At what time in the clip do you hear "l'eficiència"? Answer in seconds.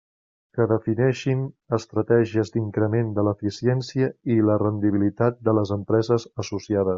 3.27-4.09